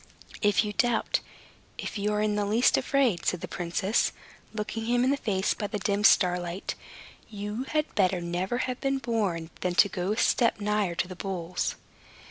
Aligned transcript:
"If 0.41 0.63
you 0.65 0.73
doubt, 0.73 1.19
if 1.77 1.95
you 1.95 2.11
are 2.11 2.23
in 2.23 2.33
the 2.35 2.43
least 2.43 2.75
afraid," 2.75 3.23
said 3.23 3.41
the 3.41 3.47
princess, 3.47 4.11
looking 4.51 4.85
him 4.85 5.03
in 5.03 5.11
the 5.11 5.15
face 5.15 5.53
by 5.53 5.67
the 5.67 5.77
dim 5.77 6.03
starlight, 6.03 6.73
"you 7.29 7.65
had 7.65 7.93
better 7.93 8.19
never 8.19 8.57
have 8.65 8.81
been 8.81 8.97
born 8.97 9.51
than 9.59 9.75
to 9.75 9.89
go 9.89 10.11
a 10.13 10.17
step 10.17 10.59
nigher 10.59 10.95
to 10.95 11.07
the 11.07 11.15
bulls." 11.15 11.75